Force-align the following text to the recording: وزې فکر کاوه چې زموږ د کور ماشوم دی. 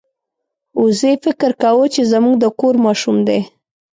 وزې 0.81 1.13
فکر 1.23 1.51
کاوه 1.61 1.85
چې 1.93 2.01
زموږ 2.11 2.35
د 2.39 2.45
کور 2.59 2.75
ماشوم 2.85 3.17
دی. 3.27 3.39